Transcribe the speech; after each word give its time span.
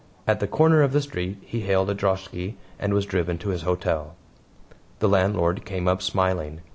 At 0.25 0.39
the 0.39 0.47
corner 0.47 0.81
of 0.81 0.93
the 0.93 1.01
street 1.03 1.37
he 1.41 1.59
hailed 1.59 1.91
a 1.91 1.93
droshky 1.93 2.55
and 2.79 2.91
was 2.91 3.05
driven 3.05 3.37
to 3.37 3.49
his 3.49 3.61
hotel. 3.61 4.15
The 4.97 5.07
landlord 5.07 5.63
came 5.63 5.87
up 5.87 6.01
smiling. 6.01 6.61